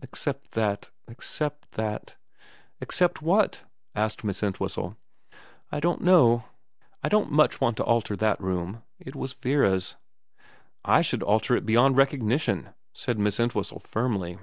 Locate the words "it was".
8.98-9.34